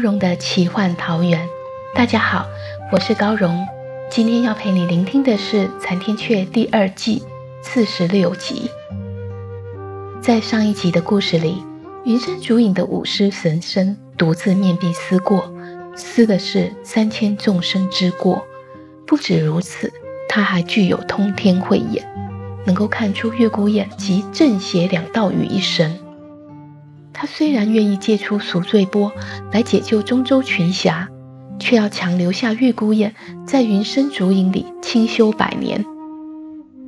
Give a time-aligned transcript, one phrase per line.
[0.00, 1.46] 荣的奇幻桃源。
[1.94, 2.46] 大家好，
[2.90, 3.66] 我是高荣。
[4.10, 7.22] 今天要陪你聆听的是《残天阙》第二季
[7.62, 8.70] 四十六集。
[10.22, 11.62] 在上一集的故事里，
[12.04, 15.52] 云深竹影的五师神僧独自面壁思过，
[15.94, 18.42] 思的是三千众生之过。
[19.06, 19.92] 不止如此，
[20.30, 22.08] 他还具有通天慧眼，
[22.64, 25.98] 能够看出月孤雁集正邪两道于一身。
[27.20, 29.12] 他虽然愿意借出赎罪钵
[29.52, 31.06] 来解救中州群侠，
[31.58, 33.14] 却要强留下月孤雁
[33.46, 35.84] 在云深竹影里清修百年。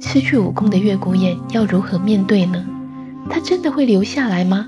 [0.00, 2.64] 失去武功的月孤雁要如何面对呢？
[3.28, 4.66] 他真的会留下来吗？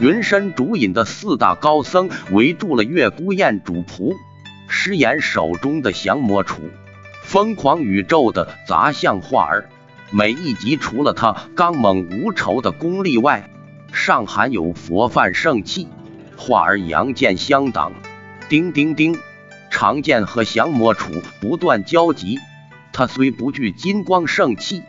[0.00, 4.16] 云深竹影的四大高僧围住了月孤雁主仆。
[4.68, 6.60] 师言手中的降魔杵，
[7.22, 9.68] 疯狂宇宙的砸向画儿，
[10.10, 13.50] 每一集除了他刚猛无仇的功力外，
[13.92, 15.88] 尚含有佛范圣气。
[16.36, 17.92] 画儿阳剑相挡，
[18.48, 19.18] 叮叮叮，
[19.70, 22.38] 长剑和降魔杵不断交集。
[22.92, 24.82] 他虽不惧金光圣气，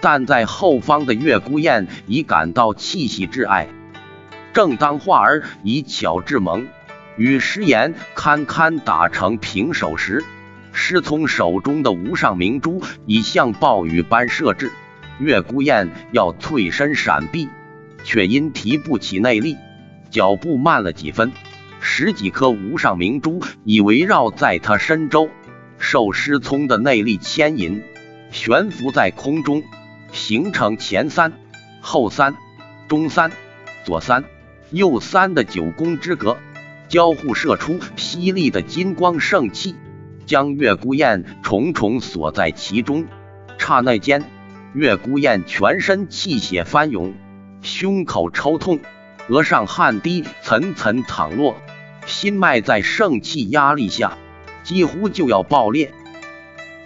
[0.00, 3.68] 但在后方的月孤雁已感到气息之碍。
[4.52, 6.66] 正当画儿以巧制萌。
[7.16, 10.24] 与师言堪堪打成平手时，
[10.72, 14.72] 师从手中的无上明珠已像暴雨般射至，
[15.18, 17.48] 月孤雁要退身闪避，
[18.02, 19.56] 却因提不起内力，
[20.10, 21.32] 脚步慢了几分。
[21.80, 25.28] 十几颗无上明珠已围绕在他身周，
[25.78, 27.82] 受师聪的内力牵引，
[28.30, 29.62] 悬浮在空中，
[30.12, 31.32] 形成前三、
[31.80, 32.36] 后三、
[32.88, 33.32] 中三、
[33.84, 34.24] 左三、
[34.70, 36.38] 右三的九宫之格。
[36.92, 39.76] 交互射出犀利的金光圣气，
[40.26, 43.06] 将月孤雁重重锁在其中。
[43.56, 44.22] 刹那间，
[44.74, 47.14] 月孤雁全身气血翻涌，
[47.62, 48.78] 胸口抽痛，
[49.28, 51.56] 额上汗滴层层淌落，
[52.04, 54.18] 心脉在圣气压力下
[54.62, 55.94] 几乎就要爆裂。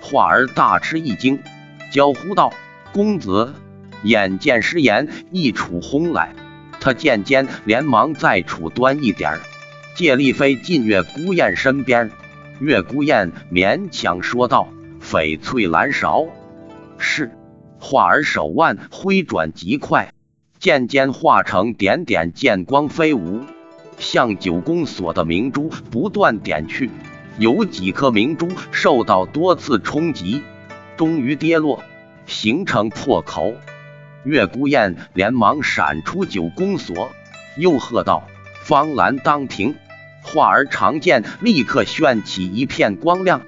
[0.01, 1.41] 画儿大吃一惊，
[1.91, 2.53] 娇呼道
[2.95, 3.53] ：“公子！”
[4.05, 6.33] 眼见师言一杵轰来，
[6.79, 9.41] 他渐渐连忙再杵端一点儿。
[9.97, 12.11] 借力飞进月孤雁身边，
[12.61, 14.69] 月孤雁勉强说道
[15.01, 16.27] ：“翡翠蓝勺。”
[16.99, 17.33] 是。
[17.79, 20.13] 画儿手腕挥转极快，
[20.59, 23.41] 渐渐化成点点剑光飞舞，
[23.97, 26.91] 向九宫锁的明珠不断点去。
[27.39, 30.43] 有几颗明珠受到多次冲击，
[30.99, 31.83] 终于跌落，
[32.27, 33.55] 形成破口。
[34.25, 37.11] 月孤雁连忙闪出九宫锁，
[37.57, 38.27] 又喝道
[38.63, 39.75] ：“方兰当庭。”
[40.27, 43.43] 化儿长剑立刻炫起一片光亮，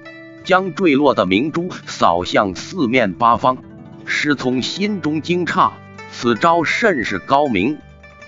[0.45, 3.57] 将坠落的明珠扫向四面八方。
[4.05, 5.71] 师从心中惊诧，
[6.09, 7.77] 此招甚是高明，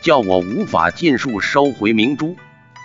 [0.01, 2.35] 叫我无法尽数收回明珠，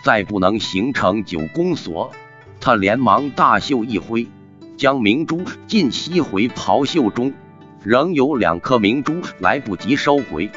[0.05, 2.13] 再不能形成九宫锁。
[2.61, 4.29] 他连忙大袖一挥，
[4.77, 7.35] 将明珠尽吸回袍袖中，
[7.83, 10.49] 仍有两颗明珠来不及收回，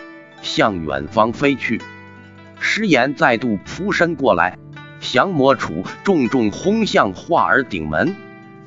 [0.44, 1.82] 向远方飞去。
[2.60, 4.58] 师言再度扑身过来。
[5.00, 8.16] 降魔杵重重轰向画儿顶门，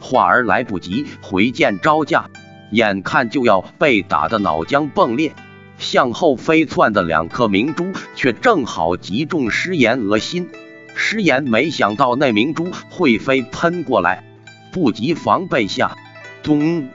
[0.00, 2.30] 画儿来不及回剑招架，
[2.70, 5.34] 眼看就要被打得脑浆迸裂，
[5.78, 10.48] 向后飞窜的两颗明珠却正好击中师言额心。
[10.94, 14.24] 师言没想到那明珠会飞喷过来，
[14.72, 15.96] 不及防备下，
[16.42, 16.88] 咚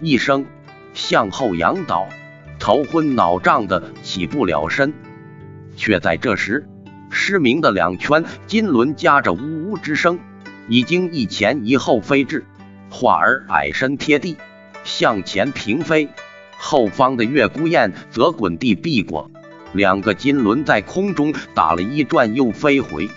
[0.00, 0.46] 一声
[0.92, 2.08] 向后仰倒，
[2.58, 4.92] 头昏脑胀的起不了身，
[5.76, 6.68] 却在这时。
[7.14, 10.18] 失明的两圈金轮夹着呜呜之声，
[10.68, 12.44] 已经一前一后飞至。
[12.90, 14.36] 画儿矮身贴地，
[14.82, 16.08] 向前平飞。
[16.58, 19.30] 后方的月孤雁则滚地避过。
[19.72, 23.08] 两个金轮在空中打了一转，又飞回。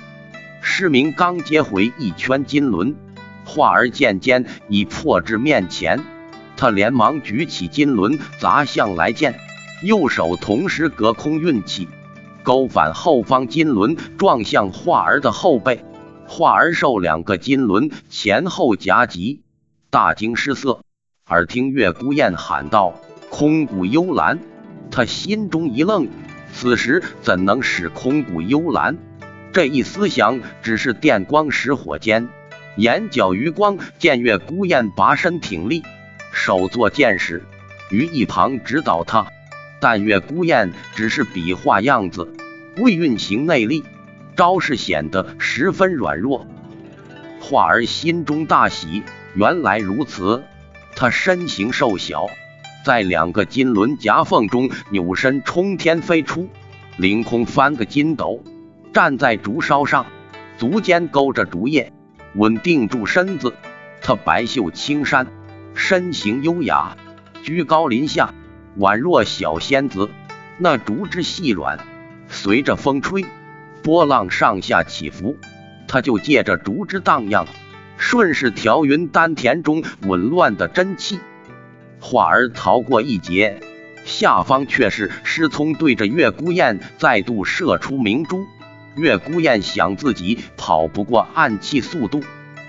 [0.62, 2.96] 失明刚接回一圈金轮，
[3.46, 6.04] 画儿渐渐已迫至面前，
[6.56, 9.40] 他连忙举起金轮砸向来剑，
[9.84, 11.88] 右手同时隔空运气，
[12.48, 15.84] 勾反后方金轮撞向画儿的后背。
[16.30, 19.42] 画儿受两个金轮前后夹击，
[19.90, 20.80] 大惊失色。
[21.30, 22.94] 耳听月孤雁喊道
[23.30, 24.40] ：“空谷幽兰！”
[24.90, 26.08] 他心中一愣，
[26.54, 28.98] 此时怎能使空谷幽兰？
[29.52, 32.30] 这一思想只是电光石火间。
[32.78, 35.84] 眼角余光见月孤雁拔身挺立，
[36.32, 37.44] 手作剑矢，
[37.92, 39.28] 于一旁指导他。
[39.80, 42.34] 但月孤雁只是比划样子，
[42.80, 43.84] 未运行内力，
[44.36, 46.46] 招式显得十分软弱。
[47.40, 49.04] 画儿心中大喜，
[49.34, 50.44] 原来如此。
[50.96, 52.28] 他身形瘦小，
[52.86, 56.50] 在两个金轮夹缝中扭身冲天飞出，
[56.98, 58.44] 凌空翻个筋斗，
[58.94, 60.06] 站在竹梢上，
[60.58, 61.92] 足尖勾着竹叶。
[62.36, 63.54] 稳定住身子，
[64.02, 65.26] 他白袖青衫，
[65.74, 66.96] 身形优雅，
[67.42, 68.34] 居高临下，
[68.78, 70.10] 宛若小仙子。
[70.60, 71.80] 那竹枝细软，
[72.30, 73.26] 随着风吹，
[73.84, 75.38] 波浪上下起伏，
[75.88, 77.48] 他就借着竹枝荡漾，
[77.98, 81.20] 顺势调匀丹田中紊乱的真气。
[82.00, 83.60] 化儿逃过一劫，
[84.06, 88.46] 下方却是师聪对着月孤雁再度射出明珠。
[88.96, 92.24] 月孤雁想自己跑不过暗器速度，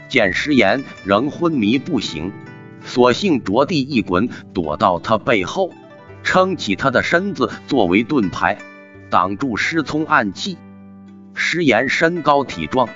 [0.08, 2.32] 见师岩仍昏迷不醒，
[2.84, 5.72] 索性着地一滚，躲到他背后，
[6.22, 8.58] 撑起他的身子作为盾牌，
[9.10, 10.58] 挡住师聪暗器。
[11.34, 12.88] 师言身高体壮，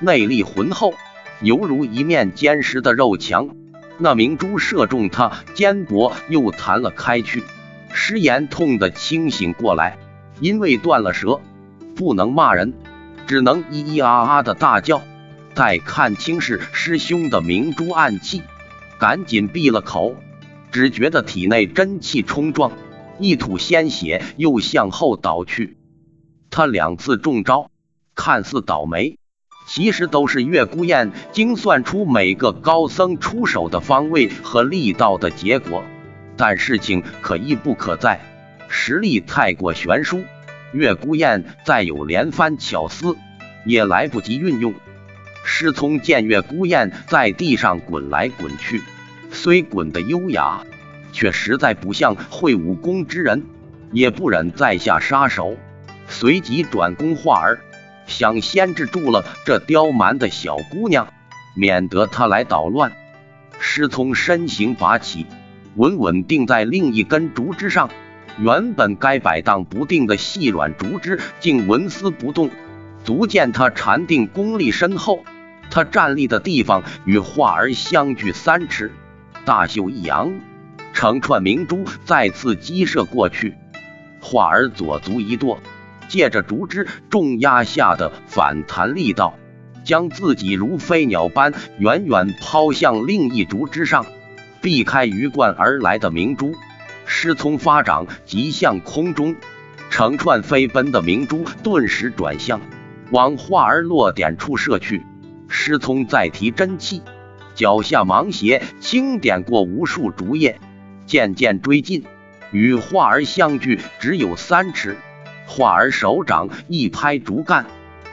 [0.00, 0.94] 内力浑厚，
[1.40, 3.50] 犹如一面坚实的肉墙。
[3.98, 7.44] 那明珠射中他肩膊，又弹了开去。
[7.92, 9.98] 师言痛得清醒过来，
[10.40, 11.40] 因为断了舌。
[11.96, 12.72] 不能骂人，
[13.26, 15.02] 只能咿咿啊啊的大叫。
[15.54, 18.42] 待看清是师兄的明珠暗器，
[18.98, 20.16] 赶紧闭了口。
[20.72, 22.72] 只觉得体内真气冲撞，
[23.20, 25.76] 一吐鲜血，又向后倒去。
[26.50, 27.70] 他两次中招，
[28.14, 29.18] 看似倒霉，
[29.68, 35.84] 其实都是月孤雁精算出每个高僧出手的方位和力道的结果。
[36.36, 38.20] 但事情可亦不可在，
[38.68, 40.22] 实力太过悬殊。
[40.72, 43.16] 月孤雁再有连番巧思，
[43.66, 44.72] 也来不及运用。
[45.44, 48.82] 师聪见月孤雁在地上滚来滚去，
[49.32, 50.64] 虽滚得优雅，
[51.12, 53.44] 却实在不像会武功之人，
[53.92, 55.56] 也不忍再下杀手，
[56.08, 57.60] 随即转攻画儿，
[58.06, 61.12] 想先制住了这刁蛮的小姑娘，
[61.54, 62.92] 免得她来捣乱。
[63.58, 65.26] 师聪身形拔起，
[65.76, 67.90] 稳稳定在另一根竹枝上。
[68.38, 72.48] 原本该摆荡不定的细软竹枝，竟纹丝不动。
[73.04, 75.24] 足见他禅定功力深厚。
[75.70, 78.92] 他站立的地方与画儿相距三尺，
[79.44, 80.32] 大袖一扬，
[80.92, 83.54] 成串明珠再次激射过去。
[84.20, 85.58] 化儿左足一跺，
[86.08, 89.34] 借着竹枝重压下的反弹力道，
[89.84, 94.04] 将自己如飞鸟般远远抛向另一竹枝上，
[94.60, 96.54] 避开鱼贯而来的明珠。
[97.06, 99.34] 师聪发掌急向空中，
[99.88, 102.60] 成串飞奔的明珠顿时转向，
[103.10, 105.04] 往化儿落点处射去。
[105.48, 107.02] 师聪再提真气，
[107.54, 110.60] 脚下芒鞋轻点过无数竹叶，
[111.10, 112.04] 渐渐追近，
[112.52, 114.96] 与画儿相距只有三尺。
[115.44, 117.66] 画儿手掌一拍竹竿，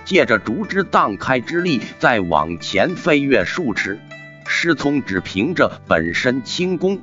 [0.04, 4.00] 借着竹枝荡开之力，再往前飞跃数尺。
[4.48, 7.00] 师聪只凭着本身轻功。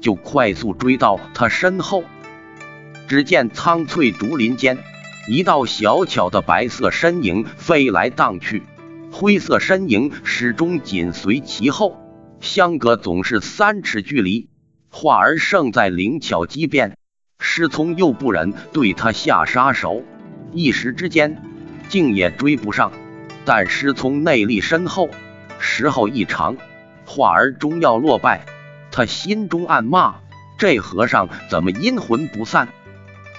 [0.00, 2.02] 就快速追到他身后，
[3.06, 4.78] 只见苍翠竹林间，
[5.28, 8.64] 一道小巧的白色身影飞来荡去，
[9.12, 11.96] 灰色身影始终紧随其后，
[12.40, 14.48] 相隔总是三尺距离。
[14.90, 16.96] 画儿胜在灵巧机变，
[17.38, 20.02] 师聪又不忍对他下杀手，
[20.52, 21.42] 一时之间
[21.88, 22.92] 竟也追不上。
[23.44, 25.08] 但师聪内力深厚，
[25.58, 26.56] 时候一长，
[27.04, 28.46] 画儿终要落败。
[28.90, 30.16] 他心中暗骂
[30.58, 32.68] ：“这和尚怎么阴魂不散？”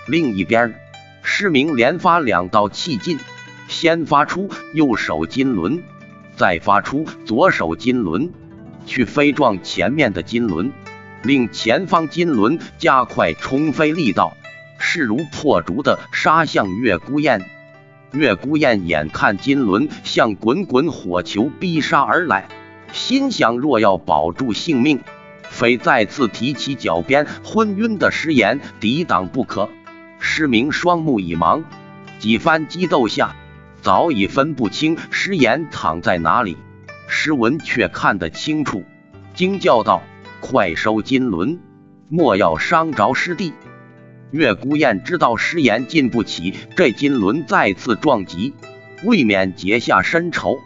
[0.08, 0.76] 另一边，
[1.24, 3.20] 师明连发两道气劲，
[3.68, 5.84] 先发出右手金轮，
[6.38, 8.32] 再发出左手金轮，
[8.86, 10.72] 去飞撞前面的金轮，
[11.24, 14.36] 令前方金轮加快冲飞力道，
[14.80, 17.44] 势如破竹的杀向月孤雁。
[18.14, 22.48] 月孤雁眼看金轮像滚滚火球逼杀而来，
[22.94, 25.02] 心想：若要保住性命。
[25.50, 29.70] 非再次提起脚边昏晕的师岩抵挡不可。
[30.20, 31.64] 师明双目已盲，
[32.20, 33.36] 几番激斗下，
[33.82, 36.58] 早已分不清师岩躺在哪里。
[37.08, 38.84] 诗文却看得清楚，
[39.34, 40.04] 惊叫道
[40.50, 41.60] ：“快收金轮，
[42.08, 43.52] 莫要伤着师弟！”
[44.32, 48.54] 月孤雁知道师言禁不起这金轮再次撞击，
[49.04, 50.58] 未免结下深仇，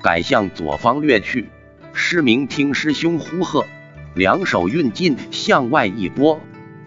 [0.00, 1.48] 改向左方掠去。
[1.92, 3.64] 师明听师兄呼喝，
[4.14, 6.40] 两手运劲向外一拨，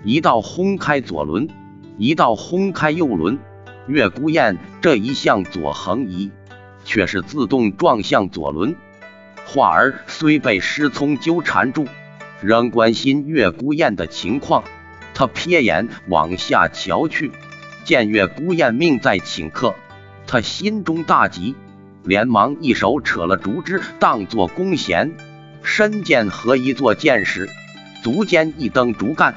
[0.06, 1.50] 一道轰开左轮，
[1.98, 3.38] 一道轰开右轮。
[3.88, 6.32] 月孤雁这一向左横移，
[6.86, 8.74] 却是自动撞向左轮。
[9.46, 11.86] 画儿虽被师聪纠缠住，
[12.41, 14.63] 仍关心月孤雁的情况。
[15.13, 17.32] 他瞥眼往下瞧去，
[17.84, 19.74] 见月孤雁命在顷刻，
[20.27, 21.56] 他心中大急，
[22.03, 25.15] 连忙一手扯了竹枝当作弓弦，
[25.63, 27.50] 身剑合一座箭矢，
[28.03, 29.36] 足尖一蹬竹竿，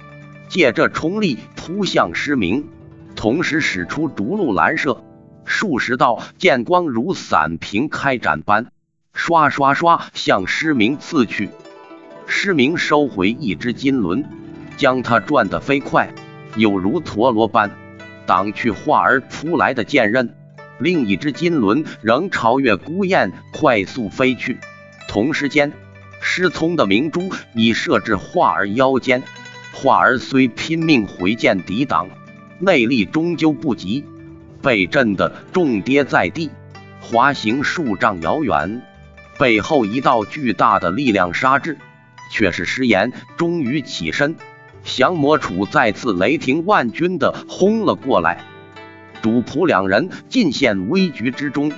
[0.48, 2.68] 借这冲力扑向失明，
[3.16, 5.02] 同时使出竹鹿拦射，
[5.46, 8.66] 数十道剑光如伞屏开展般，
[9.14, 11.48] 刷刷刷向失明刺去。
[12.30, 14.24] 失明收回一只金轮。
[14.76, 16.10] 将它转得飞快，
[16.56, 17.70] 有如陀螺般
[18.24, 20.34] 挡去画儿扑来的剑刃。
[20.78, 24.58] 另一只金轮仍朝月孤雁快速飞去。
[25.06, 25.70] 同时间，
[26.22, 29.22] 失聪的明珠已射至画儿腰间。
[29.74, 32.08] 画儿虽拼命回剑抵挡，
[32.58, 34.06] 内力终究不及，
[34.62, 36.48] 被震得重跌在地，
[37.02, 38.80] 滑行数丈遥远。
[39.38, 41.76] 背后一道巨大的力量杀至，
[42.30, 44.36] 却是师言终于起身。
[44.82, 48.42] 降魔杵再次雷霆万钧的轰了过来，
[49.20, 51.70] 主仆两人尽陷危局之中。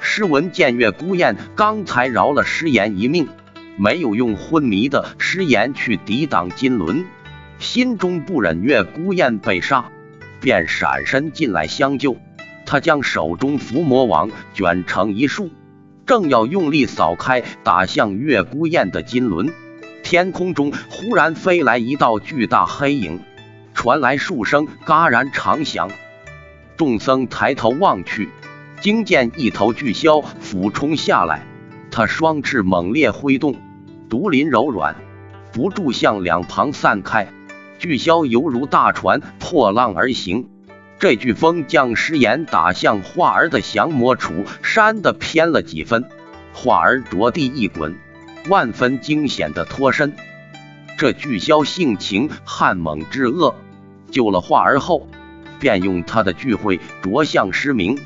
[0.00, 3.28] 诗文见月孤雁刚才饶了师言一命，
[3.76, 7.04] 没有用昏迷的师言去抵挡金轮，
[7.60, 9.90] 心中不忍月孤雁被杀，
[10.40, 12.16] 便闪身进来相救。
[12.66, 15.50] 他将手中伏魔网卷成一束，
[16.06, 19.52] 正要用力扫开打向月孤雁的金轮。
[20.10, 23.20] 天空中忽然飞来一道巨大黑影，
[23.74, 25.90] 传来数声嘎然长响。
[26.78, 28.30] 众僧抬头望去，
[28.80, 31.42] 惊见一头巨枭俯冲下来。
[31.90, 33.56] 他双翅猛烈挥动，
[34.08, 34.96] 独鳞柔软，
[35.52, 37.28] 不住向两旁散开。
[37.78, 40.48] 巨枭犹如大船破浪而行。
[40.98, 46.06] 这飓风将石岩打向画儿的降魔杵扇得偏了几分，
[46.54, 47.94] 画儿着地一滚。
[48.46, 50.14] 万分惊险的脱身，
[50.96, 53.54] 这巨枭性情悍猛之恶，
[54.10, 55.06] 救了画儿后，
[55.58, 57.98] 便用他的巨喙啄向失明。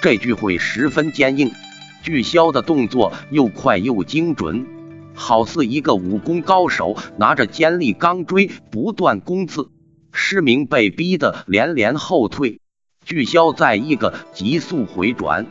[0.00, 1.52] 这巨喙十分坚硬，
[2.02, 4.66] 巨枭的动作又快又精准，
[5.14, 9.70] 好似一个武功高手拿着尖利钢锥不断攻刺。
[10.12, 12.60] 失明被逼得连连后退，
[13.04, 15.46] 巨枭在一个急速回转，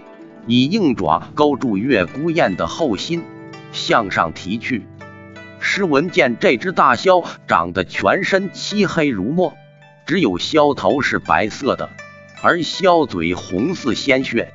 [0.48, 3.24] 以硬爪勾住月孤雁的后心。
[3.74, 4.88] 向上提去，
[5.60, 9.58] 诗文见这只大枭长得全身漆黑如墨，
[10.06, 11.90] 只有枭头是白色的，
[12.42, 14.54] 而枭嘴红似鲜血，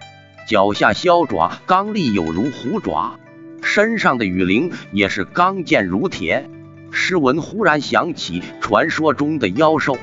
[0.49, 3.19] 脚下枭爪刚利有如虎爪，
[3.61, 6.49] 身上的羽鳞也是刚健如铁。
[6.91, 9.99] 诗文忽然想起传说中的妖兽，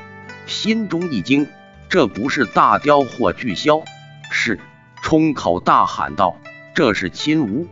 [0.46, 1.48] 心中一惊，
[1.88, 3.82] 这不是大雕或巨枭，
[4.30, 4.60] 是，
[5.02, 6.36] 冲口大喊道
[6.74, 7.66] ：“这是亲吴。”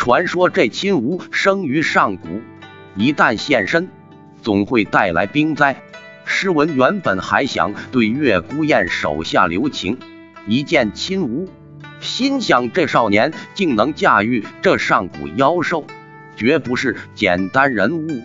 [0.00, 2.40] 传说这亲吴生于上古，
[2.96, 3.90] 一旦现身，
[4.40, 5.82] 总会带来兵灾。
[6.24, 9.98] 诗文原本还想对月孤雁手下留情，
[10.46, 11.50] 一见亲吴，
[12.00, 15.84] 心想这少年竟能驾驭这上古妖兽，
[16.34, 18.22] 绝不是简单人物。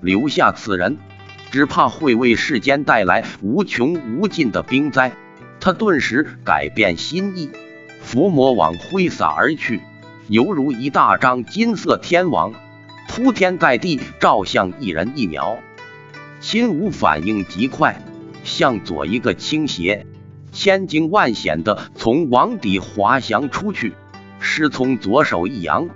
[0.00, 0.96] 留下此人，
[1.50, 5.10] 只怕会为世间带来无穷无尽的兵灾。
[5.58, 7.50] 他顿时改变心意，
[8.00, 9.80] 伏魔网挥洒而去。
[10.28, 12.52] 犹如一大张金色天网，
[13.08, 15.58] 铺天盖地照向一人一鸟。
[16.40, 18.02] 秦武反应极快，
[18.42, 20.04] 向左一个倾斜，
[20.50, 23.94] 千惊万险的从网底滑翔出去。
[24.40, 25.88] 师从左手一扬，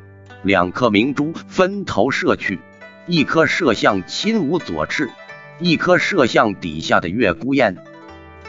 [0.44, 2.60] 两颗明珠分头射去，
[3.08, 5.10] 一颗射向秦武左翅，
[5.58, 7.76] 一颗射向底下的月孤雁。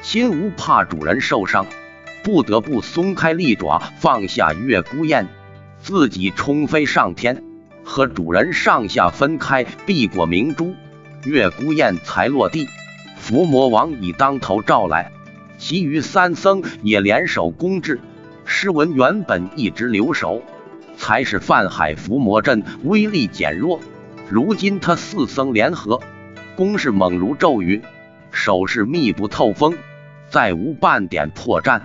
[0.03, 1.65] 秦武怕主人受伤，
[2.23, 5.27] 不得不松开利爪，放下月孤雁。
[5.81, 7.43] 自己冲飞上天，
[7.83, 10.75] 和主人上下分开，避过明珠，
[11.25, 12.67] 月孤雁才落地。
[13.17, 15.11] 伏魔王已当头照来，
[15.57, 17.99] 其余三僧也联手攻至。
[18.45, 20.41] 诗文原本一直留守，
[20.97, 23.79] 才使泛海伏魔阵威力减弱。
[24.29, 25.99] 如今他四僧联合，
[26.55, 27.81] 攻势猛如骤雨，
[28.31, 29.75] 手势密不透风，
[30.29, 31.81] 再无半点破绽。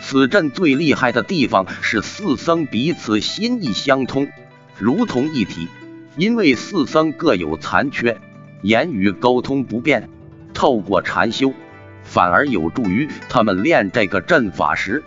[0.00, 4.28] 此阵最厉害的地方是四僧彼此心意相通，
[4.78, 5.68] 如同一体。
[6.16, 8.18] 因为四僧各有残缺，
[8.62, 10.08] 言语沟通不便，
[10.54, 11.52] 透过禅修，
[12.02, 15.04] 反而有助于他们练这个阵法时，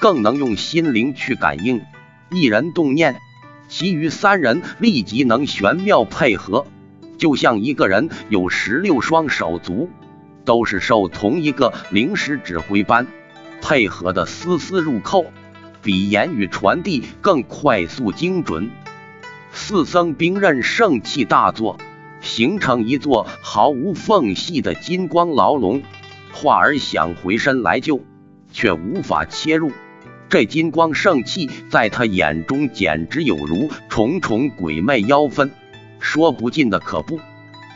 [0.00, 1.80] 更能用心灵去感应。
[2.30, 3.20] 一人动念，
[3.68, 6.66] 其余三人立即能玄妙配合，
[7.18, 9.88] 就像一个人有十六双手足，
[10.44, 13.06] 都是受同一个灵师指挥般，
[13.60, 15.26] 配合的丝丝入扣，
[15.82, 18.70] 比言语传递更快速精准。
[19.52, 21.78] 四僧兵刃圣气大作，
[22.20, 25.82] 形成一座毫无缝隙的金光牢笼。
[26.32, 28.00] 化儿想回身来救，
[28.52, 29.72] 却无法切入。
[30.28, 35.50] 这金光圣气在他眼中简直有如重重鬼魅妖氛，
[35.98, 37.18] 说不尽的可怖。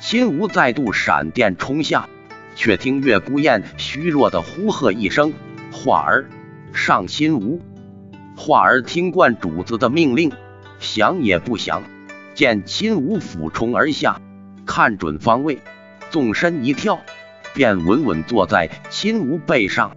[0.01, 2.09] 秦无再度闪电冲下，
[2.55, 5.33] 却听月孤雁虚弱的呼喝一声
[5.73, 6.27] ：“化儿
[6.73, 7.61] 上！”秦无
[8.37, 10.31] 化儿听惯主子的命令。
[10.79, 11.83] 想也不想，
[12.35, 14.21] 见亲吾俯冲而下，
[14.67, 15.61] 看准方位，
[16.11, 16.99] 纵身一跳，
[17.55, 19.97] 便稳稳坐在亲吾背上。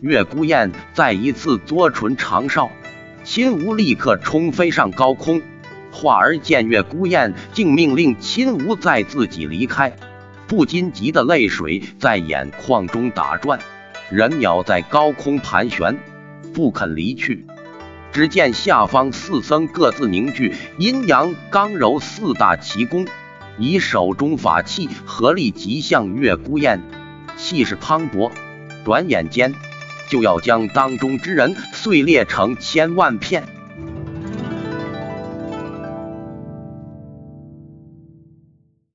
[0.00, 2.70] 月孤雁再一次嘬唇长哨，
[3.22, 5.40] 亲吾立刻冲飞上高空。
[5.92, 9.96] 化儿见月孤雁竟命令亲吾再自己离开，
[10.48, 13.60] 不禁急得泪水在眼眶中打转。
[14.08, 15.98] 人鸟在高空盘旋，
[16.54, 17.44] 不肯离去。
[18.12, 23.04] 只见下方四僧各自凝聚阴阳刚柔四大奇功，
[23.58, 26.80] 以手中法器合力击向月孤雁，
[27.36, 28.30] 气势磅礴，
[28.84, 29.52] 转眼间
[30.08, 33.55] 就要将当中之人碎裂成千万片。